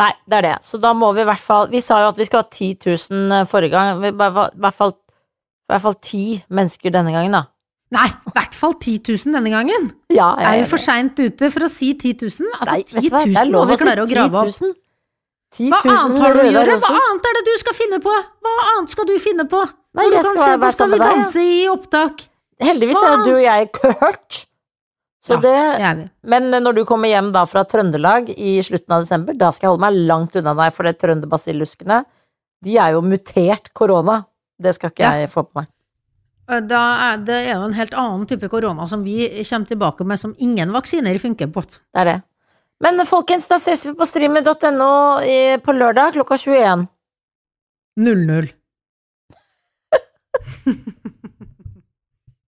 Nei, 0.00 0.10
det 0.24 0.38
er 0.38 0.44
det. 0.46 0.56
Så 0.64 0.78
da 0.80 0.94
må 0.96 1.10
vi 1.12 1.20
i 1.20 1.28
hvert 1.28 1.42
fall 1.42 1.66
Vi 1.68 1.82
sa 1.84 1.98
jo 2.00 2.12
at 2.14 2.16
vi 2.16 2.24
skulle 2.24 2.46
ha 2.46 2.48
10 2.48 2.76
000 3.12 3.48
forrige 3.50 3.74
gang. 3.74 3.98
I 4.00 4.12
hvert 4.16 4.76
fall, 4.76 4.94
i 4.96 5.72
hvert 5.72 5.84
fall 5.84 5.98
ti 6.00 6.22
mennesker 6.48 6.94
denne 6.94 7.12
gangen, 7.12 7.36
da. 7.36 7.42
Nei, 7.92 8.06
i 8.08 8.32
hvert 8.32 8.54
fall 8.56 8.72
10 8.80 9.02
000 9.04 9.34
denne 9.36 9.52
gangen. 9.52 9.90
Ja, 10.08 10.30
jeg 10.40 10.48
Er 10.48 10.62
jo 10.62 10.70
for 10.70 10.80
seint 10.80 11.18
ute 11.20 11.50
for 11.52 11.66
å 11.66 11.68
si 11.68 11.90
10 11.92 12.24
000? 12.24 12.54
Altså, 12.56 12.72
Nei, 12.72 12.86
vet 12.88 13.02
10 13.02 13.04
du 13.04 13.12
hva? 13.12 13.26
000 13.26 13.42
er 13.42 13.52
må 13.52 13.64
vi 13.68 13.76
klare 13.82 14.06
å 14.06 14.08
grave 14.08 14.40
opp. 14.46 14.48
10 14.48 14.64
000. 14.64 14.72
10 15.52 15.68
Hva 15.68 15.80
annet 15.92 16.22
har 16.24 16.32
du 16.32 16.40
å 16.40 16.48
gjøre? 16.48 16.78
Hva 16.80 17.02
annet 17.10 17.28
er 17.28 17.36
det 17.36 17.42
du 17.50 17.52
skal 17.60 17.76
finne 17.76 17.98
på? 18.00 18.14
Hva 18.46 18.54
annet 18.72 18.94
skal 18.94 19.08
du 19.10 19.12
finne 19.20 19.44
på? 19.44 19.60
Nei, 19.92 20.06
Når 20.08 20.14
du 20.14 20.16
kan 20.16 20.30
skal 20.30 20.46
se 20.46 20.54
på 20.62 20.70
Skal 20.72 20.92
vi 20.94 21.00
danse 21.02 21.44
i 21.44 21.58
opptak? 21.68 22.24
Heldigvis 22.62 22.96
Hva 22.96 23.10
er 23.12 23.26
du 23.26 23.32
og 23.34 23.42
jeg 23.44 23.68
hørt. 24.00 24.38
Så 25.22 25.36
Ja, 25.36 25.40
det, 25.40 25.50
det 25.78 25.84
er 25.86 25.94
vi. 26.00 26.04
men 26.34 26.48
når 26.50 26.74
du 26.74 26.84
kommer 26.84 27.06
hjem 27.08 27.28
da 27.32 27.44
fra 27.46 27.62
Trøndelag 27.64 28.28
i 28.34 28.56
slutten 28.66 28.90
av 28.96 29.04
desember, 29.04 29.36
da 29.38 29.52
skal 29.54 29.68
jeg 29.68 29.70
holde 29.76 29.84
meg 29.84 30.00
langt 30.08 30.34
unna 30.40 30.54
deg, 30.58 30.72
for 30.74 30.82
det 30.88 30.96
trønderbasilluskene, 30.98 32.00
de 32.66 32.74
er 32.78 32.96
jo 32.96 33.02
mutert 33.06 33.70
korona. 33.74 34.24
Det 34.58 34.74
skal 34.74 34.90
ikke 34.90 35.02
Ja. 35.06 35.12
jeg 35.22 35.30
få 35.30 35.44
på 35.46 35.60
meg. 35.60 35.68
Da 36.68 37.12
er 37.12 37.16
det 37.22 37.36
er 37.48 37.54
jo 37.54 37.62
en 37.68 37.72
helt 37.78 37.94
annen 37.94 38.26
type 38.26 38.48
korona 38.50 38.84
som 38.86 39.04
vi 39.04 39.28
kommer 39.48 39.66
tilbake 39.70 40.04
med, 40.04 40.18
som 40.18 40.34
ingen 40.38 40.72
vaksiner 40.74 41.18
funker 41.22 41.46
på. 41.54 41.62
Det 41.70 41.80
er 41.94 42.04
det. 42.04 42.22
Men 42.82 42.98
folkens, 43.06 43.46
da 43.48 43.58
ses 43.62 43.86
vi 43.86 43.92
på 43.94 44.04
streamer.no 44.04 45.22
på 45.62 45.72
lørdag 45.72 46.12
klokka 46.18 46.34
21. 46.36 46.88
0-0. 47.98 48.50